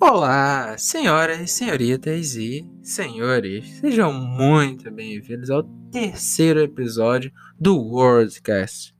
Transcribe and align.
Olá, 0.00 0.78
senhoras, 0.78 1.50
senhoritas 1.50 2.36
e 2.36 2.64
senhores, 2.84 3.68
sejam 3.80 4.12
muito 4.12 4.88
bem-vindos 4.92 5.50
ao 5.50 5.64
terceiro 5.90 6.60
episódio 6.60 7.32
do 7.58 7.76
Worldcast, 7.76 8.94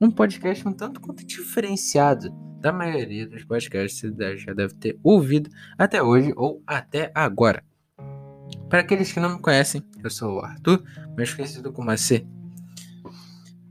um 0.00 0.10
podcast 0.10 0.66
um 0.66 0.72
tanto 0.72 1.02
quanto 1.02 1.24
diferenciado 1.24 2.30
da 2.60 2.72
maioria 2.72 3.28
dos 3.28 3.44
podcasts 3.44 4.00
que 4.00 4.08
você 4.08 4.36
já 4.38 4.54
deve 4.54 4.74
ter 4.76 4.98
ouvido 5.02 5.50
até 5.76 6.02
hoje 6.02 6.32
ou 6.34 6.62
até 6.66 7.12
agora. 7.14 7.62
Para 8.70 8.80
aqueles 8.80 9.12
que 9.12 9.20
não 9.20 9.36
me 9.36 9.42
conhecem, 9.42 9.84
eu 10.02 10.08
sou 10.08 10.36
o 10.36 10.40
Arthur, 10.40 10.82
mais 11.14 11.32
conhecido 11.32 11.70
como 11.70 11.90
AC. 11.90 12.26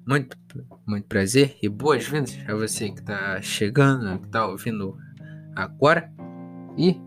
Muito, 0.07 0.38
muito 0.86 1.07
prazer 1.07 1.57
e 1.59 1.68
boas-vindas 1.68 2.38
a 2.47 2.54
você 2.54 2.91
que 2.91 3.00
está 3.00 3.41
chegando, 3.41 4.19
que 4.19 4.28
está 4.28 4.46
ouvindo 4.46 4.96
agora. 5.55 6.15
E 6.77 7.01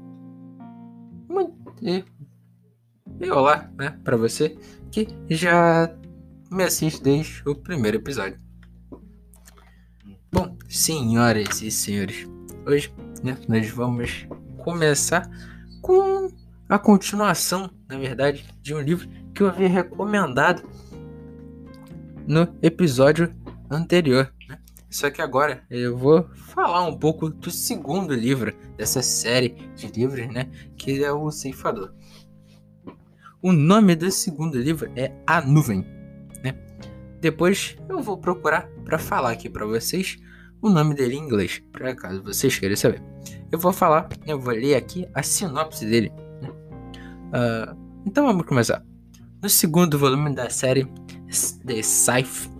e, 1.82 2.04
e 3.20 3.30
olá, 3.30 3.70
né, 3.78 3.98
para 4.04 4.16
você 4.16 4.56
que 4.90 5.08
já 5.30 5.94
me 6.50 6.64
assiste 6.64 7.02
desde 7.02 7.42
o 7.48 7.54
primeiro 7.54 7.96
episódio. 7.96 8.38
Bom, 10.30 10.56
senhoras 10.68 11.62
e 11.62 11.70
senhores, 11.70 12.28
hoje 12.66 12.92
né, 13.22 13.36
nós 13.48 13.70
vamos 13.70 14.26
começar 14.58 15.28
com 15.80 16.28
a 16.68 16.78
continuação, 16.78 17.70
na 17.88 17.98
verdade, 17.98 18.44
de 18.60 18.74
um 18.74 18.80
livro 18.80 19.08
que 19.34 19.42
eu 19.42 19.48
havia 19.48 19.68
recomendado 19.68 20.62
no 22.26 22.46
episódio 22.62 23.34
anterior. 23.70 24.32
Só 24.90 25.08
que 25.08 25.22
agora 25.22 25.62
eu 25.70 25.96
vou 25.96 26.28
falar 26.34 26.84
um 26.84 26.98
pouco 26.98 27.30
do 27.30 27.50
segundo 27.50 28.12
livro 28.12 28.52
dessa 28.76 29.00
série 29.00 29.50
de 29.76 29.86
livros, 29.86 30.26
né? 30.26 30.50
Que 30.76 31.04
é 31.04 31.12
o 31.12 31.30
Ceifador. 31.30 31.92
O 33.40 33.52
nome 33.52 33.94
do 33.94 34.10
segundo 34.10 34.58
livro 34.58 34.90
é 34.96 35.12
A 35.26 35.40
Nuvem, 35.40 35.86
né? 36.42 36.54
Depois 37.20 37.76
eu 37.88 38.00
vou 38.00 38.18
procurar 38.18 38.68
para 38.84 38.98
falar 38.98 39.30
aqui 39.30 39.48
para 39.48 39.64
vocês 39.64 40.18
o 40.60 40.68
nome 40.68 40.94
dele 40.94 41.14
em 41.14 41.20
inglês, 41.20 41.62
para 41.72 41.94
caso 41.94 42.22
vocês 42.22 42.58
queiram 42.58 42.76
saber. 42.76 43.02
Eu 43.50 43.58
vou 43.58 43.72
falar, 43.72 44.08
eu 44.26 44.38
vou 44.38 44.52
ler 44.52 44.74
aqui 44.74 45.08
a 45.14 45.22
sinopse 45.22 45.86
dele. 45.86 46.12
Né? 46.42 46.48
Uh, 46.50 48.02
então 48.04 48.26
vamos 48.26 48.44
começar. 48.44 48.84
No 49.40 49.48
segundo 49.48 49.98
volume 49.98 50.34
da 50.34 50.50
série 50.50 50.84
The 51.64 51.80
Scythe, 51.82 52.50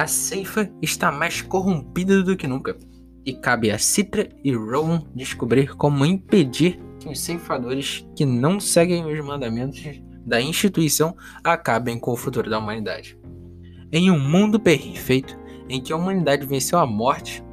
a 0.00 0.06
ceifa 0.06 0.72
está 0.80 1.12
mais 1.12 1.42
corrompida 1.42 2.22
do 2.22 2.34
que 2.34 2.48
nunca, 2.48 2.74
e 3.22 3.34
cabe 3.34 3.70
a 3.70 3.78
Citra 3.78 4.30
e 4.42 4.50
Rowan 4.50 5.02
descobrir 5.14 5.76
como 5.76 6.06
impedir 6.06 6.80
que 6.98 7.06
os 7.06 7.20
ceifadores 7.20 8.06
que 8.16 8.24
não 8.24 8.58
seguem 8.58 9.04
os 9.04 9.22
mandamentos 9.22 10.00
da 10.24 10.40
instituição 10.40 11.14
acabem 11.44 11.98
com 11.98 12.12
o 12.12 12.16
futuro 12.16 12.48
da 12.48 12.58
humanidade. 12.58 13.18
Em 13.92 14.10
um 14.10 14.18
mundo 14.18 14.58
perfeito 14.58 15.38
em 15.68 15.82
que 15.82 15.92
a 15.92 15.96
humanidade 15.96 16.46
venceu 16.46 16.78
a 16.78 16.86
morte, 16.86 17.44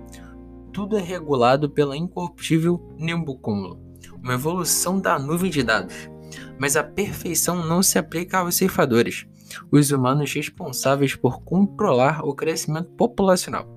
tudo 0.72 0.98
é 0.98 1.02
regulado 1.02 1.70
pela 1.70 1.98
incorruptível 1.98 2.96
Nimbocúmulo, 2.98 3.78
uma 4.24 4.36
evolução 4.36 5.02
da 5.02 5.20
nuvem 5.20 5.52
de 5.52 5.64
dados. 5.64 6.10
Mas 6.58 6.78
a 6.78 6.84
perfeição 6.84 7.68
não 7.68 7.84
se 7.84 8.00
aplica 8.00 8.38
aos 8.38 8.56
ceifadores, 8.56 9.28
os 9.72 9.92
humanos 9.92 10.34
responsáveis 10.34 11.16
por 11.16 11.42
controlar 11.44 12.24
o 12.24 12.34
crescimento 12.34 12.90
populacional. 12.92 13.68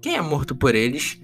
Quem 0.00 0.16
é 0.16 0.20
morto 0.20 0.54
por 0.54 0.74
eles 0.74 1.20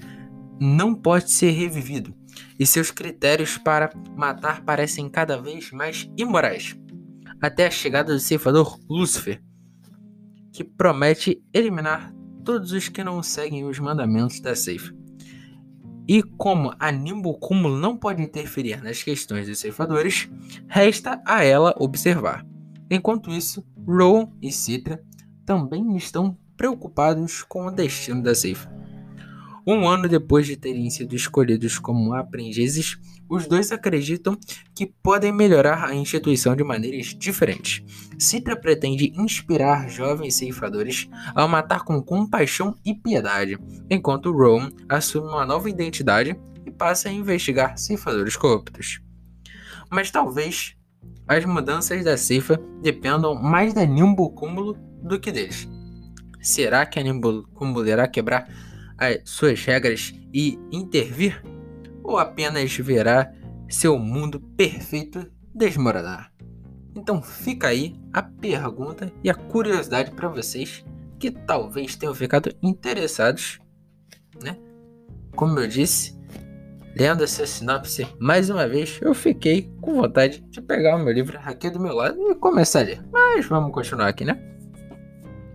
não 0.60 0.94
pode 0.94 1.30
ser 1.30 1.50
revivido, 1.50 2.14
e 2.58 2.66
seus 2.66 2.90
critérios 2.90 3.58
para 3.58 3.90
matar 4.16 4.64
parecem 4.64 5.08
cada 5.08 5.40
vez 5.40 5.70
mais 5.70 6.10
imorais. 6.16 6.76
Até 7.40 7.66
a 7.66 7.70
chegada 7.70 8.12
do 8.12 8.20
ceifador 8.20 8.78
Lúcifer, 8.88 9.42
que 10.52 10.62
promete 10.62 11.42
eliminar 11.52 12.14
todos 12.44 12.72
os 12.72 12.88
que 12.88 13.02
não 13.02 13.22
seguem 13.22 13.64
os 13.64 13.78
mandamentos 13.78 14.40
da 14.40 14.54
ceifa. 14.54 14.94
E 16.06 16.22
como 16.22 16.74
a 16.78 16.90
Nimbo 16.90 17.38
Cúmulo 17.38 17.78
não 17.78 17.96
pode 17.96 18.22
interferir 18.22 18.82
nas 18.82 19.02
questões 19.02 19.46
dos 19.46 19.58
ceifadores, 19.58 20.28
resta 20.68 21.22
a 21.24 21.44
ela 21.44 21.74
observar. 21.78 22.44
Enquanto 22.94 23.30
isso, 23.30 23.64
Rowan 23.86 24.28
e 24.42 24.52
Citra 24.52 25.02
também 25.46 25.96
estão 25.96 26.36
preocupados 26.58 27.42
com 27.42 27.64
o 27.64 27.70
destino 27.70 28.22
da 28.22 28.34
ceifa. 28.34 28.70
Um 29.66 29.88
ano 29.88 30.06
depois 30.06 30.46
de 30.46 30.58
terem 30.58 30.90
sido 30.90 31.16
escolhidos 31.16 31.78
como 31.78 32.12
aprendizes, 32.12 32.98
os 33.30 33.46
dois 33.46 33.72
acreditam 33.72 34.36
que 34.74 34.84
podem 35.02 35.32
melhorar 35.32 35.86
a 35.86 35.94
instituição 35.94 36.54
de 36.54 36.62
maneiras 36.62 37.16
diferentes. 37.18 37.82
Citra 38.18 38.54
pretende 38.54 39.10
inspirar 39.16 39.88
jovens 39.88 40.34
ceifadores 40.34 41.08
a 41.34 41.48
matar 41.48 41.84
com 41.84 42.02
compaixão 42.02 42.76
e 42.84 42.94
piedade, 42.94 43.58
enquanto 43.88 44.30
Rowan 44.30 44.70
assume 44.86 45.28
uma 45.28 45.46
nova 45.46 45.70
identidade 45.70 46.38
e 46.66 46.70
passa 46.70 47.08
a 47.08 47.12
investigar 47.12 47.78
ceifadores 47.78 48.36
corruptos. 48.36 49.00
Mas 49.90 50.10
talvez 50.10 50.76
as 51.26 51.44
mudanças 51.44 52.04
da 52.04 52.16
cifra 52.16 52.60
dependam 52.82 53.34
mais 53.34 53.72
da 53.72 53.84
Nimbo 53.84 54.30
Cúmulo 54.30 54.76
do 55.02 55.18
que 55.18 55.32
deles. 55.32 55.68
Será 56.40 56.84
que 56.84 56.98
a 56.98 57.02
Nimbo 57.02 57.46
Cúmulo 57.54 57.86
irá 57.86 58.08
quebrar 58.08 58.48
as 58.98 59.20
suas 59.24 59.64
regras 59.64 60.12
e 60.32 60.58
intervir? 60.70 61.42
Ou 62.02 62.18
apenas 62.18 62.76
verá 62.76 63.32
seu 63.68 63.98
mundo 63.98 64.40
perfeito 64.56 65.30
desmoronar? 65.54 66.32
Então 66.94 67.22
fica 67.22 67.68
aí 67.68 67.94
a 68.12 68.22
pergunta 68.22 69.10
e 69.22 69.30
a 69.30 69.34
curiosidade 69.34 70.10
para 70.10 70.28
vocês 70.28 70.84
que 71.18 71.30
talvez 71.30 71.96
tenham 71.96 72.14
ficado 72.14 72.52
interessados, 72.62 73.60
né? 74.42 74.58
Como 75.34 75.58
eu 75.58 75.68
disse, 75.68 76.18
Lendo 76.94 77.24
essa 77.24 77.46
sinopse 77.46 78.06
mais 78.18 78.50
uma 78.50 78.68
vez, 78.68 78.98
eu 79.00 79.14
fiquei 79.14 79.70
com 79.80 79.94
vontade 79.94 80.40
de 80.50 80.60
pegar 80.60 80.96
o 80.96 80.98
meu 80.98 81.12
livro 81.12 81.38
aqui 81.42 81.70
do 81.70 81.80
meu 81.80 81.94
lado 81.94 82.20
e 82.30 82.34
começar 82.34 82.80
a 82.80 82.82
ler. 82.82 83.02
Mas 83.10 83.46
vamos 83.46 83.72
continuar 83.72 84.08
aqui, 84.08 84.24
né? 84.24 84.38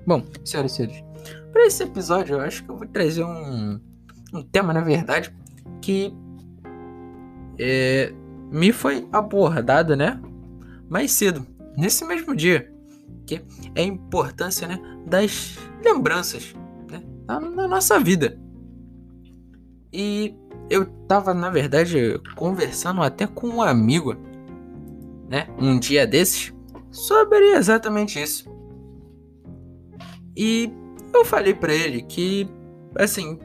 Bom, 0.06 0.26
senhoras 0.44 0.72
e 0.72 0.76
senhores, 0.76 1.04
para 1.52 1.66
esse 1.66 1.84
episódio 1.84 2.36
eu 2.38 2.42
acho 2.42 2.64
que 2.64 2.72
eu 2.72 2.78
vou 2.78 2.88
trazer 2.88 3.24
um, 3.24 3.80
um 4.34 4.42
tema, 4.42 4.74
na 4.74 4.82
verdade, 4.82 5.36
que 5.82 6.12
é, 7.60 8.12
me 8.52 8.72
foi 8.72 9.08
abordado, 9.12 9.96
né? 9.96 10.20
Mais 10.90 11.12
cedo, 11.12 11.46
nesse 11.78 12.04
mesmo 12.06 12.36
dia, 12.36 12.72
que 13.26 13.42
é 13.76 13.82
a 13.82 13.84
importância 13.84 14.68
né, 14.68 14.80
das 15.06 15.58
lembranças 15.84 16.56
né, 16.90 17.04
na, 17.28 17.40
na 17.40 17.68
nossa 17.68 18.00
vida. 18.00 18.40
E 19.92 20.34
eu 20.70 20.86
tava, 21.08 21.34
na 21.34 21.50
verdade, 21.50 22.20
conversando 22.36 23.02
até 23.02 23.26
com 23.26 23.48
um 23.48 23.62
amigo, 23.62 24.16
né? 25.30 25.48
Um 25.58 25.80
dia 25.80 26.06
desses, 26.06 26.54
sobre 26.92 27.52
exatamente 27.52 28.22
isso. 28.22 28.50
E 30.36 30.72
eu 31.14 31.26
falei 31.26 31.54
para 31.54 31.74
ele 31.74 32.02
que, 32.04 32.48
assim, 32.96 33.40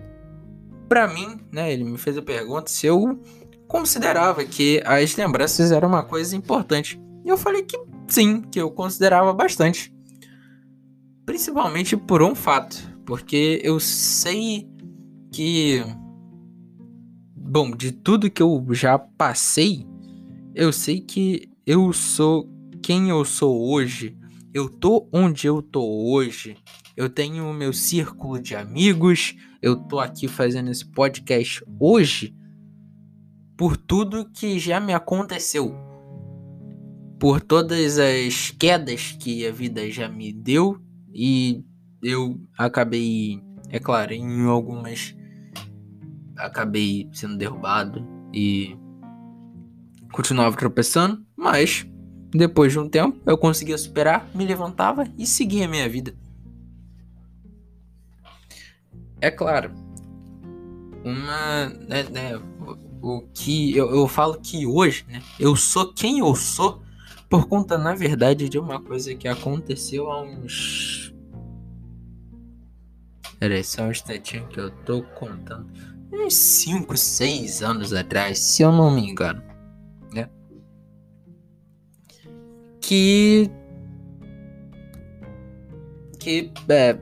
para 0.89 1.09
mim, 1.09 1.41
né? 1.51 1.73
Ele 1.73 1.85
me 1.85 1.97
fez 1.97 2.19
a 2.19 2.23
pergunta 2.23 2.71
se 2.71 2.87
eu 2.87 3.21
considerava 3.67 4.45
que 4.45 4.83
as 4.85 5.17
lembranças 5.17 5.73
eram 5.73 5.89
uma 5.89 6.03
coisa 6.03 6.37
importante. 6.37 7.01
E 7.25 7.29
eu 7.29 7.39
falei 7.39 7.63
que 7.63 7.79
sim, 8.07 8.43
que 8.43 8.61
eu 8.61 8.71
considerava 8.71 9.33
bastante. 9.33 9.95
Principalmente 11.25 11.97
por 11.97 12.23
um 12.23 12.35
fato, 12.35 12.77
porque 13.07 13.61
eu 13.65 13.81
sei 13.81 14.69
que 15.33 15.83
Bom, 17.55 17.73
de 17.73 17.93
tudo 17.93 18.31
que 18.31 18.43
eu 18.43 18.67
já 18.71 18.99
passei, 18.99 19.87
eu 20.55 20.73
sei 20.73 21.03
que 21.03 21.51
eu 21.67 21.93
sou 21.93 22.49
quem 22.83 23.11
eu 23.11 23.27
sou 23.27 23.71
hoje. 23.71 24.17
Eu 24.55 24.71
tô 24.71 25.07
onde 25.13 25.49
eu 25.49 25.61
tô 25.61 25.85
hoje. 25.85 26.57
Eu 26.97 27.11
tenho 27.11 27.45
o 27.45 27.53
meu 27.53 27.71
círculo 27.75 28.41
de 28.41 28.57
amigos. 28.57 29.37
Eu 29.61 29.77
tô 29.77 30.01
aqui 30.01 30.29
fazendo 30.29 30.71
esse 30.71 30.87
podcast 30.87 31.63
hoje 31.79 32.35
por 33.55 33.77
tudo 33.77 34.31
que 34.31 34.59
já 34.59 34.81
me 34.81 34.95
aconteceu. 34.95 35.75
Por 37.21 37.39
todas 37.43 37.99
as 37.99 38.51
quedas 38.53 39.13
que 39.21 39.47
a 39.47 39.53
vida 39.53 39.91
já 39.91 40.09
me 40.09 40.33
deu 40.33 40.81
e 41.13 41.63
eu 42.03 42.41
acabei, 42.57 43.43
é 43.69 43.79
claro, 43.79 44.15
em 44.15 44.47
algumas 44.47 45.15
acabei 46.47 47.09
sendo 47.13 47.37
derrubado 47.37 48.07
e 48.33 48.77
continuava 50.13 50.57
tropeçando, 50.57 51.25
mas 51.37 51.87
depois 52.31 52.73
de 52.73 52.79
um 52.79 52.89
tempo 52.89 53.21
eu 53.27 53.37
conseguia 53.37 53.77
superar, 53.79 54.29
me 54.35 54.45
levantava 54.45 55.07
e 55.19 55.27
seguia 55.27 55.67
a 55.67 55.69
minha 55.69 55.89
vida. 55.89 56.15
É 59.21 59.31
claro, 59.31 59.71
uma. 61.05 61.67
Né, 61.69 62.03
né, 62.05 62.41
o 63.01 63.23
que 63.35 63.77
eu, 63.77 63.91
eu 63.91 64.07
falo 64.07 64.39
que 64.41 64.65
hoje, 64.65 65.05
né, 65.09 65.21
eu 65.39 65.57
sou 65.57 65.93
quem 65.93 66.21
eu 66.21 66.35
sou 66.37 66.83
por 67.29 67.47
conta, 67.47 67.79
na 67.79 67.95
verdade, 67.95 68.49
de 68.49 68.59
uma 68.59 68.81
coisa 68.81 69.15
que 69.15 69.27
aconteceu 69.27 70.11
há 70.11 70.23
uns. 70.23 71.15
Peraí, 73.39 73.65
só 73.65 73.85
um 73.85 73.91
instantinho 73.91 74.47
que 74.49 74.61
eu 74.61 74.71
tô 74.71 75.03
contando. 75.03 75.67
Uns 76.13 76.35
5, 76.35 76.97
6 76.97 77.63
anos 77.63 77.93
atrás, 77.93 78.39
se 78.39 78.63
eu 78.63 78.71
não 78.71 78.91
me 78.91 79.11
engano. 79.11 79.43
Né? 80.13 80.29
Que. 82.81 83.51
Que. 86.19 86.53
É, 86.69 86.99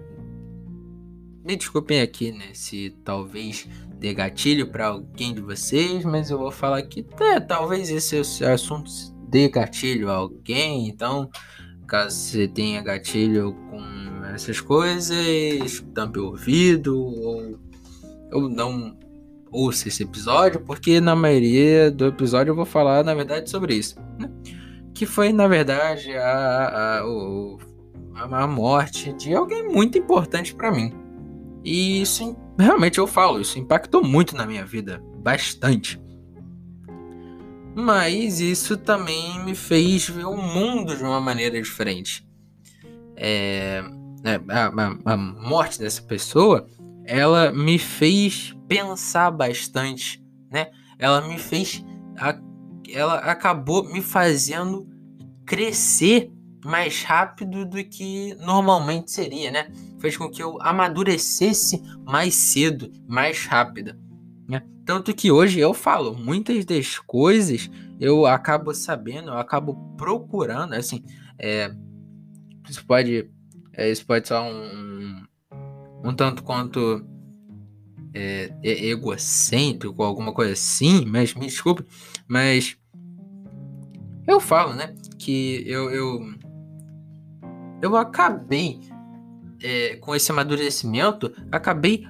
me 1.45 1.57
desculpem 1.57 2.01
aqui, 2.01 2.31
né? 2.33 2.51
Se 2.55 2.91
talvez 3.05 3.67
dê 3.99 4.15
gatilho 4.15 4.69
para 4.69 4.87
alguém 4.87 5.35
de 5.35 5.41
vocês, 5.41 6.05
mas 6.05 6.31
eu 6.31 6.39
vou 6.39 6.51
falar 6.51 6.83
que 6.83 7.05
é, 7.21 7.41
talvez 7.41 7.91
esse 7.91 8.45
assunto 8.45 8.91
dê 9.29 9.49
gatilho 9.49 10.11
a 10.11 10.15
alguém. 10.15 10.89
Então, 10.89 11.29
caso 11.87 12.17
você 12.17 12.47
tenha 12.47 12.83
gatilho 12.83 13.53
com 13.69 14.25
essas 14.27 14.61
coisas, 14.61 15.85
tampe 15.93 16.19
o 16.19 16.27
ouvido 16.27 16.97
ou, 16.97 17.40
ou 18.33 18.49
não 18.49 18.97
ouça 19.53 19.89
esse 19.89 20.03
episódio, 20.03 20.61
porque 20.61 21.01
na 21.01 21.17
maioria 21.17 21.91
do 21.91 22.07
episódio 22.07 22.53
eu 22.53 22.57
vou 22.57 22.65
falar, 22.65 23.05
na 23.05 23.15
verdade, 23.15 23.51
sobre 23.51 23.75
isso. 23.75 23.97
Né? 24.19 24.31
Que 24.95 25.07
foi, 25.07 25.33
na 25.33 25.49
verdade, 25.49 26.13
a, 26.17 27.01
a, 27.01 27.03
a, 28.15 28.43
a 28.43 28.47
morte 28.47 29.13
de 29.15 29.35
alguém 29.35 29.69
muito 29.69 29.99
importante 29.99 30.55
para 30.55 30.71
mim. 30.71 30.93
E 31.65 32.01
isso 32.01 32.37
realmente 32.59 32.99
eu 32.99 33.07
falo, 33.07 33.41
isso 33.41 33.59
impactou 33.59 34.03
muito 34.03 34.37
na 34.37 34.47
minha 34.47 34.65
vida, 34.65 35.03
bastante. 35.17 36.01
Mas 37.75 38.41
isso 38.41 38.77
também 38.77 39.43
me 39.45 39.55
fez 39.55 40.09
ver 40.09 40.27
o 40.27 40.37
mundo 40.37 40.97
de 40.97 41.03
uma 41.03 41.21
maneira 41.21 41.61
diferente. 41.61 42.27
É, 43.17 43.83
é 44.25 44.41
a, 44.49 44.67
a, 44.67 45.13
a 45.13 45.17
morte 45.17 45.79
dessa 45.79 46.03
pessoa, 46.03 46.67
ela 47.11 47.51
me 47.51 47.77
fez 47.77 48.57
pensar 48.69 49.33
bastante, 49.33 50.25
né? 50.49 50.71
Ela 50.97 51.27
me 51.27 51.39
fez, 51.39 51.85
ela 52.89 53.17
acabou 53.17 53.83
me 53.93 54.01
fazendo 54.01 54.89
crescer 55.45 56.31
mais 56.65 57.03
rápido 57.03 57.67
do 57.67 57.83
que 57.83 58.37
normalmente 58.37 59.11
seria, 59.11 59.51
né? 59.51 59.73
Fez 59.99 60.17
com 60.17 60.31
que 60.31 60.41
eu 60.41 60.63
amadurecesse 60.63 61.83
mais 62.07 62.37
cedo, 62.37 62.93
mais 63.09 63.45
rápido. 63.45 63.99
Né? 64.49 64.63
Tanto 64.87 65.13
que 65.13 65.33
hoje 65.33 65.59
eu 65.59 65.75
falo, 65.75 66.17
muitas 66.17 66.65
das 66.65 66.97
coisas 66.97 67.69
eu 67.99 68.25
acabo 68.25 68.73
sabendo, 68.73 69.31
eu 69.31 69.39
acabo 69.39 69.75
procurando, 69.97 70.75
assim, 70.75 71.03
é, 71.37 71.75
isso 72.69 72.87
pode, 72.87 73.29
é, 73.73 73.91
isso 73.91 74.07
pode 74.07 74.29
ser 74.29 74.35
um, 74.35 75.25
um 76.03 76.15
tanto 76.15 76.43
quanto 76.43 77.05
é, 78.15 78.53
egocêntrico, 78.63 80.03
alguma 80.03 80.33
coisa 80.33 80.53
assim, 80.53 81.05
mas 81.05 81.35
me 81.35 81.47
desculpe, 81.47 81.85
mas 82.27 82.77
eu 84.27 84.41
falo, 84.41 84.75
né, 84.75 84.95
que 85.19 85.63
eu, 85.67 85.91
eu 85.91 86.21
eu 87.83 87.97
acabei, 87.97 88.81
é, 89.63 89.97
com 89.97 90.15
esse 90.15 90.31
amadurecimento, 90.31 91.33
acabei 91.51 92.07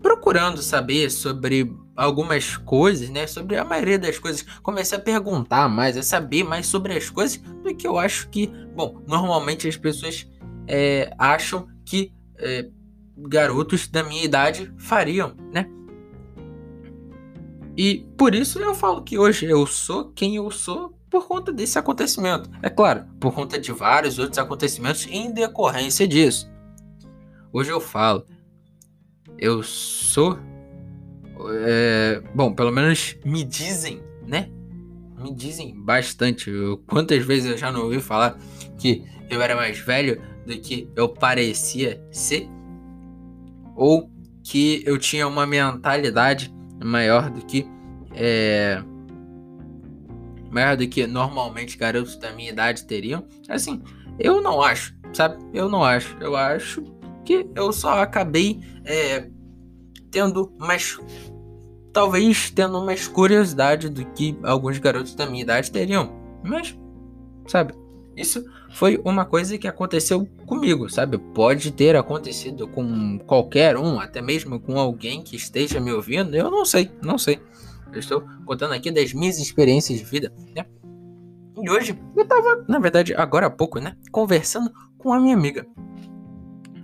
procurando 0.00 0.62
saber 0.62 1.10
sobre 1.10 1.74
algumas 1.96 2.56
coisas, 2.56 3.08
né? 3.08 3.26
Sobre 3.26 3.56
a 3.56 3.64
maioria 3.64 3.98
das 3.98 4.18
coisas. 4.18 4.42
Comecei 4.62 4.98
a 4.98 5.00
perguntar 5.00 5.68
mais, 5.68 5.96
a 5.96 6.02
saber 6.02 6.44
mais 6.44 6.66
sobre 6.66 6.94
as 6.94 7.08
coisas 7.08 7.38
do 7.38 7.74
que 7.74 7.86
eu 7.86 7.98
acho 7.98 8.28
que, 8.28 8.46
bom, 8.74 9.02
normalmente 9.06 9.66
as 9.66 9.76
pessoas 9.76 10.28
é, 10.66 11.12
acham 11.18 11.66
que 11.84 12.12
é, 12.38 12.68
garotos 13.16 13.88
da 13.88 14.02
minha 14.02 14.24
idade 14.24 14.72
fariam, 14.78 15.34
né? 15.52 15.68
E 17.76 18.06
por 18.16 18.34
isso 18.34 18.58
eu 18.60 18.74
falo 18.74 19.02
que 19.02 19.18
hoje 19.18 19.46
eu 19.46 19.66
sou 19.66 20.12
quem 20.12 20.36
eu 20.36 20.50
sou 20.50 20.96
por 21.10 21.26
conta 21.26 21.52
desse 21.52 21.78
acontecimento. 21.78 22.50
É 22.62 22.70
claro, 22.70 23.04
por 23.20 23.32
conta 23.32 23.58
de 23.58 23.72
vários 23.72 24.18
outros 24.18 24.38
acontecimentos 24.38 25.06
em 25.08 25.32
decorrência 25.32 26.06
disso. 26.06 26.50
Hoje 27.52 27.70
eu 27.70 27.80
falo, 27.80 28.26
eu 29.38 29.62
sou. 29.62 30.38
É, 31.66 32.22
bom, 32.34 32.52
pelo 32.52 32.70
menos 32.70 33.16
me 33.24 33.44
dizem, 33.44 34.02
né? 34.26 34.50
Me 35.18 35.32
dizem 35.32 35.74
bastante. 35.80 36.50
Quantas 36.86 37.24
vezes 37.24 37.50
eu 37.50 37.56
já 37.56 37.70
não 37.70 37.84
ouvi 37.84 38.00
falar 38.00 38.38
que 38.78 39.04
eu 39.30 39.40
era 39.40 39.56
mais 39.56 39.78
velho 39.78 40.20
do 40.46 40.58
que 40.58 40.88
eu 40.96 41.08
parecia 41.08 42.04
ser? 42.10 42.48
Ou 43.76 44.10
que 44.42 44.82
eu 44.86 44.98
tinha 44.98 45.26
uma 45.26 45.46
mentalidade 45.46 46.54
maior 46.82 47.30
do 47.30 47.44
que. 47.44 47.66
É, 48.12 48.82
maior 50.50 50.76
do 50.76 50.86
que 50.86 51.06
normalmente 51.06 51.76
garotos 51.76 52.16
da 52.16 52.30
minha 52.32 52.50
idade 52.50 52.84
teriam. 52.84 53.26
Assim, 53.48 53.82
eu 54.18 54.40
não 54.40 54.62
acho, 54.62 54.94
sabe? 55.12 55.42
Eu 55.52 55.68
não 55.68 55.82
acho. 55.82 56.16
Eu 56.20 56.36
acho 56.36 56.82
que 57.24 57.46
eu 57.54 57.72
só 57.72 58.02
acabei 58.02 58.60
é, 58.84 59.28
tendo 60.10 60.52
mais. 60.58 60.98
Talvez 61.92 62.50
tendo 62.50 62.84
mais 62.84 63.06
curiosidade 63.06 63.88
do 63.88 64.04
que 64.12 64.36
alguns 64.42 64.78
garotos 64.78 65.14
da 65.14 65.26
minha 65.26 65.42
idade 65.42 65.70
teriam. 65.70 66.12
Mas, 66.42 66.76
sabe? 67.46 67.72
Isso 68.16 68.44
foi 68.72 69.00
uma 69.04 69.24
coisa 69.24 69.58
que 69.58 69.66
aconteceu 69.66 70.26
comigo, 70.46 70.88
sabe? 70.88 71.18
Pode 71.18 71.72
ter 71.72 71.96
acontecido 71.96 72.68
com 72.68 73.18
qualquer 73.20 73.76
um, 73.76 73.98
até 73.98 74.22
mesmo 74.22 74.60
com 74.60 74.78
alguém 74.78 75.22
que 75.22 75.36
esteja 75.36 75.80
me 75.80 75.92
ouvindo. 75.92 76.34
Eu 76.36 76.50
não 76.50 76.64
sei, 76.64 76.90
não 77.02 77.18
sei. 77.18 77.40
Eu 77.92 77.98
estou 77.98 78.22
contando 78.44 78.72
aqui 78.72 78.90
das 78.90 79.12
minhas 79.12 79.38
experiências 79.38 79.98
de 79.98 80.04
vida, 80.04 80.32
né? 80.54 80.64
E 81.60 81.70
hoje 81.70 81.98
eu 82.16 82.26
tava, 82.26 82.64
na 82.68 82.78
verdade, 82.78 83.14
agora 83.14 83.46
há 83.46 83.50
pouco, 83.50 83.78
né? 83.78 83.96
Conversando 84.10 84.72
com 84.98 85.12
a 85.12 85.20
minha 85.20 85.36
amiga. 85.36 85.66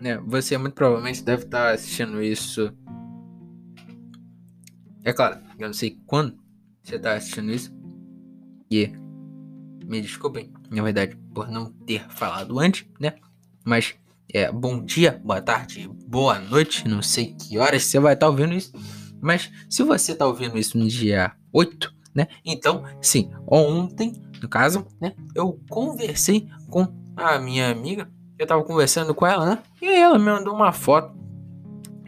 Né? 0.01 0.19
Você 0.27 0.57
muito 0.57 0.75
provavelmente 0.75 1.23
deve 1.23 1.45
estar 1.45 1.75
assistindo 1.75 2.23
isso. 2.23 2.73
É 5.05 5.13
claro, 5.13 5.41
eu 5.59 5.67
não 5.67 5.75
sei 5.75 5.99
quando 6.07 6.39
você 6.83 6.97
está 6.97 7.15
assistindo 7.15 7.51
isso. 7.51 7.75
E 8.71 8.93
me 9.85 10.01
desculpem, 10.01 10.53
na 10.71 10.83
verdade, 10.83 11.17
por 11.35 11.49
não 11.51 11.67
ter 11.67 12.09
falado 12.09 12.59
antes, 12.59 12.87
né? 12.99 13.15
Mas 13.65 13.95
é 14.33 14.51
bom 14.51 14.83
dia, 14.85 15.21
boa 15.25 15.43
tarde, 15.43 15.91
boa 16.07 16.39
noite. 16.39 16.87
Não 16.87 17.03
sei 17.03 17.35
que 17.35 17.59
horas 17.59 17.85
você 17.85 17.99
vai 17.99 18.15
estar 18.15 18.29
ouvindo 18.29 18.55
isso. 18.55 18.73
Mas 19.21 19.51
se 19.69 19.83
você 19.83 20.13
está 20.13 20.27
ouvindo 20.27 20.57
isso 20.57 20.79
no 20.79 20.87
dia 20.87 21.33
8, 21.53 21.93
né? 22.15 22.29
Então, 22.45 22.85
sim, 23.01 23.31
ontem, 23.47 24.13
no 24.41 24.49
caso, 24.49 24.87
né? 25.01 25.15
Eu 25.35 25.61
conversei 25.69 26.49
com 26.69 26.87
a 27.17 27.39
minha 27.39 27.71
amiga. 27.71 28.11
Eu 28.39 28.45
estava 28.45 28.63
conversando 28.65 29.15
com 29.15 29.27
ela, 29.27 29.45
né? 29.45 29.63
E 29.83 29.87
ela 29.87 30.19
me 30.19 30.25
mandou 30.25 30.55
uma 30.55 30.73
foto 30.73 31.19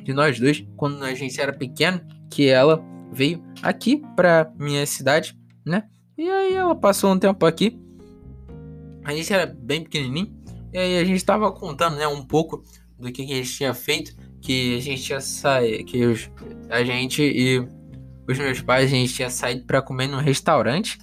de 0.02 0.12
nós 0.12 0.38
dois 0.38 0.64
quando 0.76 1.02
a 1.04 1.14
gente 1.14 1.40
era 1.40 1.52
pequeno, 1.52 2.00
que 2.30 2.48
ela 2.48 2.82
veio 3.12 3.42
aqui 3.62 4.02
para 4.16 4.50
minha 4.58 4.86
cidade, 4.86 5.38
né? 5.66 5.84
E 6.16 6.28
aí 6.28 6.54
ela 6.54 6.74
passou 6.74 7.12
um 7.12 7.18
tempo 7.18 7.44
aqui. 7.44 7.81
A 9.04 9.14
gente 9.14 9.32
era 9.32 9.46
bem 9.46 9.82
pequenininho. 9.82 10.32
E 10.72 10.78
aí 10.78 10.98
a 10.98 11.04
gente 11.04 11.16
estava 11.16 11.50
contando, 11.52 11.96
né, 11.96 12.06
um 12.06 12.24
pouco 12.24 12.62
do 12.98 13.12
que, 13.12 13.26
que 13.26 13.32
a 13.32 13.36
gente 13.36 13.52
tinha 13.52 13.74
feito 13.74 14.14
que 14.42 14.76
a 14.76 14.80
gente 14.80 15.02
tinha 15.02 15.20
saído, 15.20 15.84
que 15.84 16.04
os, 16.04 16.28
a 16.68 16.82
gente 16.82 17.22
e 17.22 17.60
os 18.28 18.38
meus 18.38 18.60
pais, 18.60 18.92
a 18.92 18.94
gente 18.94 19.14
tinha 19.14 19.30
saído 19.30 19.64
para 19.64 19.80
comer 19.80 20.08
num 20.08 20.18
restaurante. 20.18 20.98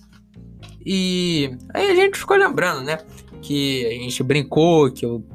E 0.86 1.50
aí 1.74 1.92
a 1.92 1.96
gente 1.96 2.20
ficou 2.20 2.38
lembrando, 2.38 2.82
né? 2.82 2.98
Que 3.42 3.86
a 3.86 3.92
gente 3.92 4.22
brincou, 4.24 4.92
que 4.92 5.06
eu, 5.06 5.26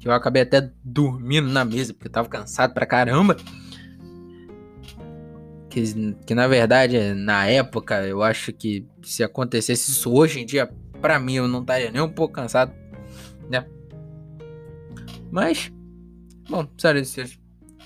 que 0.00 0.08
eu 0.08 0.12
acabei 0.12 0.42
até 0.42 0.70
dormindo 0.82 1.48
na 1.48 1.64
mesa, 1.64 1.92
porque 1.92 2.08
eu 2.08 2.12
tava 2.12 2.28
cansado 2.28 2.72
pra 2.72 2.86
caramba. 2.86 3.36
Que, 5.68 6.14
que 6.26 6.34
na 6.34 6.46
verdade, 6.48 7.14
na 7.14 7.46
época, 7.46 8.06
eu 8.06 8.22
acho 8.22 8.52
que 8.52 8.86
se 9.02 9.22
acontecesse 9.22 9.90
isso 9.90 10.12
hoje 10.12 10.40
em 10.40 10.46
dia, 10.46 10.70
pra 11.02 11.18
mim, 11.18 11.34
eu 11.34 11.46
não 11.48 11.60
estaria 11.60 11.90
nem 11.90 12.00
um 12.00 12.08
pouco 12.08 12.32
cansado, 12.32 12.72
né? 13.50 13.66
Mas 15.30 15.70
Bom, 16.48 16.66
sério, 16.76 17.02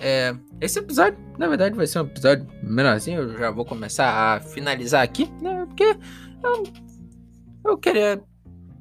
é, 0.01 0.35
esse 0.61 0.79
episódio, 0.79 1.19
na 1.39 1.47
verdade, 1.47 1.77
vai 1.77 1.87
ser 1.87 2.01
um 2.01 2.07
episódio 2.07 2.47
menorzinho. 2.63 3.21
Eu 3.21 3.39
já 3.39 3.51
vou 3.51 3.65
começar 3.65 4.11
a 4.11 4.41
finalizar 4.41 5.03
aqui, 5.03 5.31
né? 5.41 5.65
Porque 5.67 5.97
eu, 6.43 6.65
eu 7.65 7.79
queria 7.79 8.21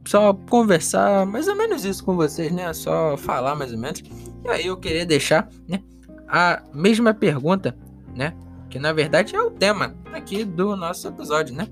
só 0.08 0.34
conversar 0.34 1.26
mais 1.26 1.48
ou 1.48 1.56
menos 1.56 1.86
isso 1.86 2.04
com 2.04 2.16
vocês, 2.16 2.52
né? 2.52 2.74
Só 2.74 3.16
falar 3.18 3.56
mais 3.56 3.72
ou 3.74 3.78
menos. 3.78 4.02
E 4.44 4.50
aí 4.50 4.66
eu 4.66 4.78
queria 4.78 5.06
deixar, 5.06 5.50
né? 5.68 5.84
A 6.28 6.64
mesma 6.74 7.14
pergunta, 7.14 7.78
né? 8.16 8.34
que 8.76 8.80
na 8.80 8.92
verdade 8.92 9.34
é 9.34 9.42
o 9.42 9.50
tema 9.50 9.96
aqui 10.12 10.44
do 10.44 10.76
nosso 10.76 11.08
episódio, 11.08 11.56
né? 11.56 11.66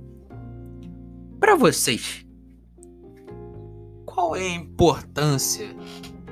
Para 1.38 1.53
vocês, 1.53 2.25
qual 4.13 4.36
é 4.36 4.41
a 4.41 4.55
importância 4.55 5.75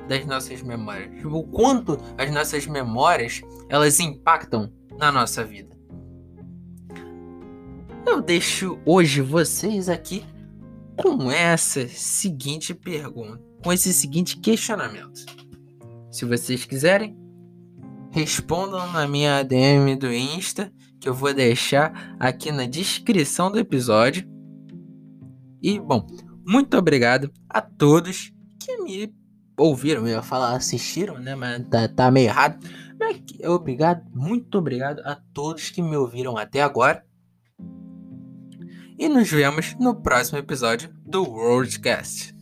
das 0.07 0.23
nossas 0.25 0.61
memórias? 0.61 1.15
Tipo, 1.15 1.37
o 1.37 1.43
quanto 1.47 1.97
as 2.15 2.31
nossas 2.31 2.67
memórias 2.67 3.41
elas 3.67 3.99
impactam 3.99 4.71
na 4.99 5.11
nossa 5.11 5.43
vida? 5.43 5.75
Eu 8.05 8.21
deixo 8.21 8.79
hoje 8.85 9.21
vocês 9.21 9.89
aqui 9.89 10.23
com 10.95 11.31
essa 11.31 11.87
seguinte 11.87 12.73
pergunta, 12.75 13.41
com 13.63 13.73
esse 13.73 13.91
seguinte 13.91 14.37
questionamento. 14.37 15.25
Se 16.11 16.25
vocês 16.25 16.65
quiserem, 16.65 17.17
respondam 18.11 18.91
na 18.91 19.07
minha 19.07 19.39
ADM 19.39 19.97
do 19.97 20.13
Insta, 20.13 20.71
que 20.99 21.09
eu 21.09 21.13
vou 21.15 21.33
deixar 21.33 22.15
aqui 22.19 22.51
na 22.51 22.65
descrição 22.65 23.51
do 23.51 23.57
episódio. 23.57 24.29
E, 25.61 25.79
bom, 25.79 26.05
muito 26.45 26.77
obrigado 26.77 27.31
a 27.49 27.61
todos 27.61 28.31
que 28.59 28.77
me 28.77 29.13
ouviram, 29.57 30.07
eu 30.07 30.15
ia 30.15 30.21
falar 30.21 30.55
assistiram, 30.55 31.19
né? 31.19 31.35
Mas 31.35 31.67
tá, 31.67 31.87
tá 31.87 32.11
meio 32.11 32.27
errado. 32.27 32.65
Mas, 32.99 33.21
obrigado, 33.45 34.03
muito 34.13 34.57
obrigado 34.57 35.01
a 35.05 35.15
todos 35.33 35.69
que 35.69 35.81
me 35.81 35.95
ouviram 35.95 36.37
até 36.37 36.61
agora. 36.61 37.03
E 38.97 39.09
nos 39.09 39.29
vemos 39.31 39.75
no 39.79 39.95
próximo 39.95 40.37
episódio 40.37 40.93
do 41.03 41.23
Worldcast. 41.23 42.40